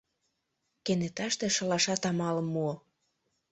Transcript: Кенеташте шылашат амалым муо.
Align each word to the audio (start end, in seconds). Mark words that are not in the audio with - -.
Кенеташте 0.85 1.47
шылашат 1.55 2.03
амалым 2.09 2.47
муо. 2.53 2.73